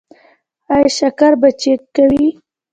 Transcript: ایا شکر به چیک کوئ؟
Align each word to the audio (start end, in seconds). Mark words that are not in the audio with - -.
ایا 0.73 0.89
شکر 0.97 1.31
به 1.41 1.49
چیک 1.61 1.81
کوئ؟ 1.95 2.23